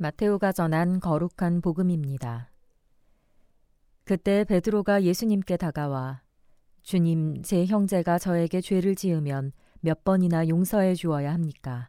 [0.00, 2.52] 마테오가 전한 거룩한 복음입니다.
[4.04, 6.22] 그때 베드로가 예수님께 다가와
[6.82, 9.50] 주님, 제 형제가 저에게 죄를 지으면
[9.80, 11.88] 몇 번이나 용서해 주어야 합니까?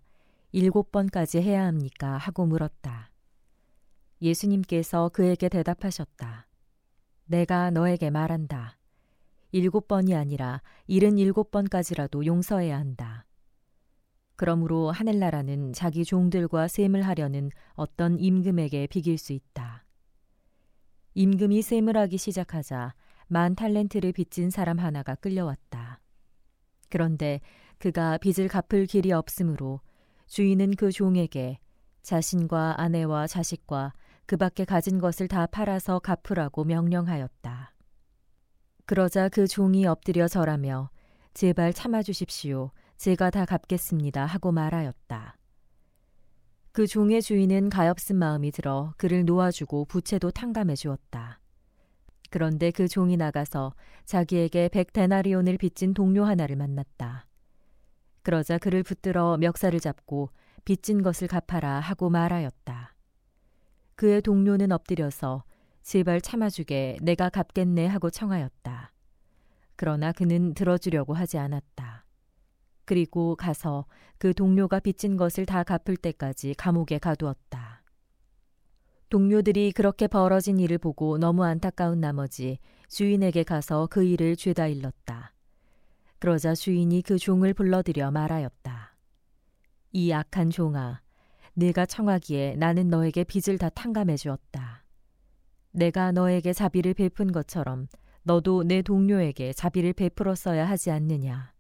[0.52, 2.18] 일곱 번까지 해야 합니까?
[2.18, 3.12] 하고 물었다.
[4.24, 6.48] 예수님께서 그에게 대답하셨다.
[7.26, 8.80] 내가 너에게 말한다.
[9.52, 13.28] 일곱 번이 아니라 일흔 일곱 번까지라도 용서해야 한다.
[14.40, 19.84] 그러므로 하늘나라는 자기 종들과 셈을 하려는 어떤 임금에게 비길 수 있다.
[21.14, 22.94] 임금이 셈을 하기 시작하자
[23.28, 26.00] 만 탈렌트를 빚진 사람 하나가 끌려왔다.
[26.88, 27.42] 그런데
[27.80, 29.82] 그가 빚을 갚을 길이 없으므로
[30.28, 31.60] 주인은 그 종에게
[32.04, 33.92] 자신과 아내와 자식과
[34.26, 37.74] 그 밖에 가진 것을 다 팔아서 갚으라고 명령하였다.
[38.86, 40.92] 그러자 그 종이 엎드려 절하며
[41.34, 42.72] 제발 참아주십시오.
[43.00, 45.38] 제가 다 갚겠습니다 하고 말하였다.
[46.74, 51.40] 그 종의 주인은 가엾은 마음이 들어 그를 놓아주고 부채도 탕감해 주었다.
[52.30, 57.26] 그런데 그 종이 나가서 자기에게 백 데나리온을 빚진 동료 하나를 만났다.
[58.22, 60.32] 그러자 그를 붙들어 멱살을 잡고
[60.66, 62.96] 빚진 것을 갚아라 하고 말하였다.
[63.96, 65.46] 그의 동료는 엎드려서
[65.84, 68.92] 제발 참아주게 내가 갚겠네 하고 청하였다.
[69.78, 71.99] 그러나 그는 들어주려고 하지 않았다.
[72.90, 73.86] 그리고 가서
[74.18, 77.84] 그 동료가 빚진 것을 다 갚을 때까지 감옥에 가두었다.
[79.10, 85.36] 동료들이 그렇게 벌어진 일을 보고 너무 안타까운 나머지 주인에게 가서 그 일을 죄다 일렀다.
[86.18, 88.96] 그러자 주인이 그 종을 불러들여 말하였다.
[89.92, 91.02] 이 악한 종아,
[91.54, 94.84] 내가 청하기에 나는 너에게 빚을 다 탕감해 주었다.
[95.74, 97.88] 내가 너에게 자비를 베푼 것처럼
[98.24, 101.59] 너도 내 동료에게 자비를 베풀었어야 하지 않느냐.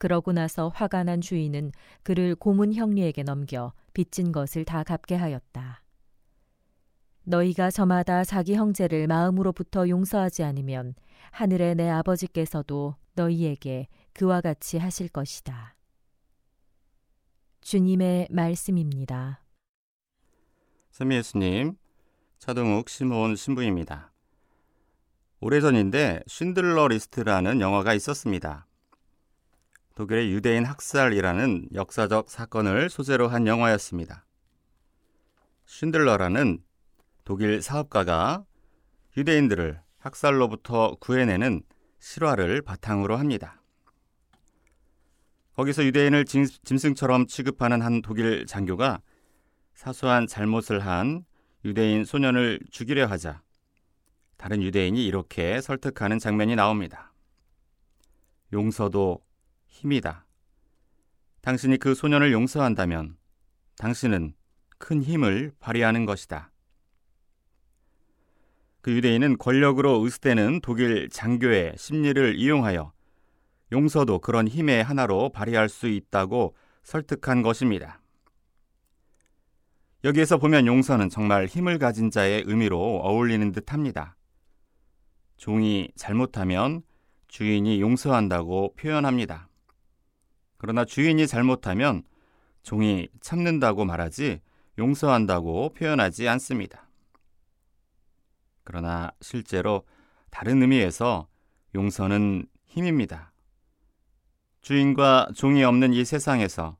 [0.00, 5.82] 그러고 나서 화가 난 주인은 그를 고문 형리에게 넘겨 빚진 것을 다 갚게 하였다.
[7.24, 10.94] 너희가 저마다 자기 형제를 마음으로부터 용서하지 않으면
[11.32, 15.76] 하늘의 내 아버지께서도 너희에게 그와 같이 하실 것이다.
[17.60, 19.44] 주님의 말씀입니다.
[20.92, 21.76] 찬미 예수님,
[22.38, 24.12] 차동욱 시몬 신부입니다.
[25.42, 28.66] 오래전인데 쉰들러 리스트라는 영화가 있었습니다.
[29.94, 34.24] 독일의 유대인 학살이라는 역사적 사건을 소재로 한 영화였습니다.
[35.66, 36.62] 쉰들러라는
[37.24, 38.44] 독일 사업가가
[39.16, 41.62] 유대인들을 학살로부터 구해내는
[41.98, 43.60] 실화를 바탕으로 합니다.
[45.54, 49.02] 거기서 유대인을 짐승처럼 취급하는 한 독일 장교가
[49.74, 51.24] 사소한 잘못을 한
[51.64, 53.42] 유대인 소년을 죽이려 하자
[54.38, 57.12] 다른 유대인이 이렇게 설득하는 장면이 나옵니다.
[58.52, 59.20] 용서도
[59.70, 60.26] 힘이다.
[61.40, 63.16] 당신이 그 소년을 용서한다면
[63.78, 64.34] 당신은
[64.78, 66.52] 큰 힘을 발휘하는 것이다.
[68.82, 72.92] 그 유대인은 권력으로 의스되는 독일 장교의 심리를 이용하여
[73.72, 78.00] 용서도 그런 힘의 하나로 발휘할 수 있다고 설득한 것입니다.
[80.02, 84.16] 여기에서 보면 용서는 정말 힘을 가진 자의 의미로 어울리는 듯 합니다.
[85.36, 86.82] 종이 잘못하면
[87.28, 89.49] 주인이 용서한다고 표현합니다.
[90.60, 92.02] 그러나 주인이 잘못하면
[92.62, 94.42] 종이 참는다고 말하지
[94.76, 96.90] 용서한다고 표현하지 않습니다.
[98.62, 99.86] 그러나 실제로
[100.30, 101.28] 다른 의미에서
[101.74, 103.32] 용서는 힘입니다.
[104.60, 106.76] 주인과 종이 없는 이 세상에서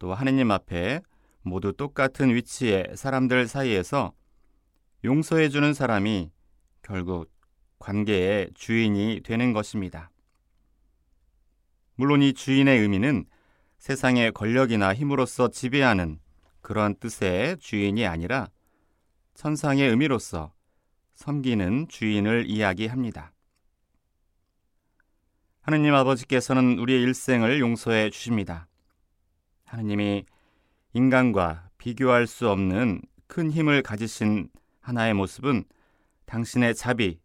[0.00, 1.00] 또 하느님 앞에
[1.42, 4.12] 모두 똑같은 위치의 사람들 사이에서
[5.04, 6.32] 용서해주는 사람이
[6.82, 7.30] 결국
[7.78, 10.10] 관계의 주인이 되는 것입니다.
[11.98, 13.24] 물론 이 주인의 의미는
[13.78, 16.20] 세상의 권력이나 힘으로서 지배하는
[16.60, 18.50] 그러한 뜻의 주인이 아니라
[19.34, 20.52] 천상의 의미로서
[21.14, 23.32] 섬기는 주인을 이야기합니다.
[25.60, 28.68] 하느님 아버지께서는 우리의 일생을 용서해 주십니다.
[29.64, 30.24] 하느님이
[30.92, 35.64] 인간과 비교할 수 없는 큰 힘을 가지신 하나의 모습은
[36.26, 37.18] 당신의 자비,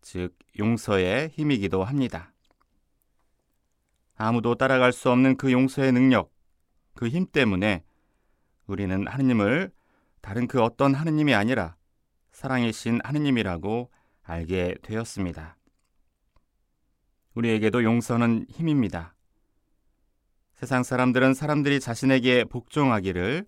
[0.00, 2.32] 즉 용서의 힘이기도 합니다.
[4.16, 6.32] 아무도 따라갈 수 없는 그 용서의 능력,
[6.94, 7.84] 그 힘 때문에
[8.66, 9.70] 우리는 하느님을
[10.22, 11.76] 다른 그 어떤 하느님이 아니라
[12.32, 13.90] 사랑이신 하느님이라고
[14.22, 15.56] 알게 되었습니다.
[17.34, 19.14] 우리에게도 용서는 힘입니다.
[20.54, 23.46] 세상 사람들은 사람들이 자신에게 복종하기를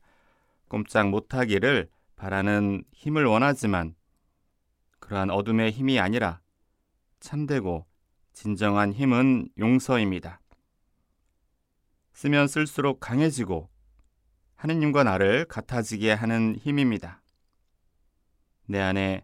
[0.68, 3.94] 꼼짝 못하기를 바라는 힘을 원하지만
[5.00, 6.40] 그러한 어둠의 힘이 아니라
[7.20, 7.86] 참되고
[8.34, 10.40] 진정한 힘은 용서입니다.
[12.18, 13.70] 쓰면 쓸수록 강해지고
[14.56, 17.22] 하느님과 나를 같아지게 하는 힘입니다.
[18.66, 19.22] 내 안에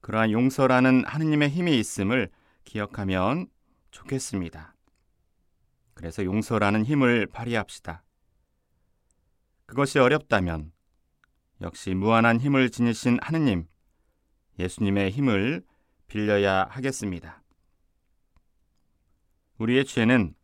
[0.00, 2.30] 그러한 용서라는 하느님의 힘이 있음을
[2.64, 3.48] 기억하면
[3.90, 4.74] 좋겠습니다.
[5.92, 8.02] 그래서 용서라는 힘을 발휘합시다.
[9.66, 10.72] 그것이 어렵다면
[11.60, 13.66] 역시 무한한 힘을 지니신 하느님,
[14.58, 15.62] 예수님의 힘을
[16.06, 17.42] 빌려야 하겠습니다.
[19.58, 20.34] 우리의 죄는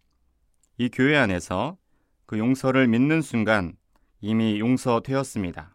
[0.81, 1.77] 이 교회 안에서
[2.25, 3.77] 그 용서를 믿는 순간
[4.21, 5.75] 이미 용서되었습니다.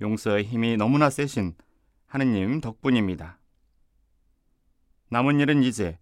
[0.00, 1.54] 용서의 힘이 너무나 세신
[2.06, 3.38] 하느님 덕분입니다.
[5.10, 5.98] 남은 일은 이제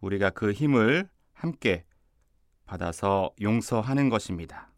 [0.00, 1.84] 우리가 그 힘을 함께
[2.64, 4.70] 받아서 용서하는 것입니다.